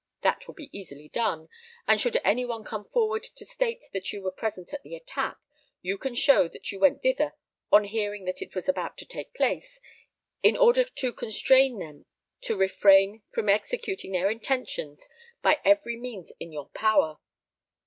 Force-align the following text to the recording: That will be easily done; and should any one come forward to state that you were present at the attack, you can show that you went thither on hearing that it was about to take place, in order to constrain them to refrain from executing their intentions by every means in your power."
That 0.23 0.47
will 0.47 0.55
be 0.55 0.71
easily 0.75 1.09
done; 1.09 1.47
and 1.87 2.01
should 2.01 2.19
any 2.23 2.43
one 2.43 2.63
come 2.63 2.85
forward 2.89 3.21
to 3.21 3.45
state 3.45 3.83
that 3.93 4.11
you 4.11 4.23
were 4.23 4.31
present 4.31 4.73
at 4.73 4.81
the 4.81 4.95
attack, 4.95 5.37
you 5.83 5.99
can 5.99 6.15
show 6.15 6.47
that 6.47 6.71
you 6.71 6.79
went 6.79 7.03
thither 7.03 7.35
on 7.71 7.83
hearing 7.83 8.25
that 8.25 8.41
it 8.41 8.55
was 8.55 8.67
about 8.67 8.97
to 8.97 9.05
take 9.05 9.31
place, 9.35 9.79
in 10.41 10.57
order 10.57 10.85
to 10.85 11.13
constrain 11.13 11.77
them 11.77 12.07
to 12.45 12.57
refrain 12.57 13.21
from 13.31 13.47
executing 13.47 14.13
their 14.13 14.31
intentions 14.31 15.07
by 15.43 15.59
every 15.63 15.97
means 15.97 16.33
in 16.39 16.51
your 16.51 16.69
power." 16.69 17.19